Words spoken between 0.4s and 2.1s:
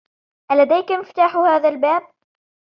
ألديك مفتاح هذا الباب؟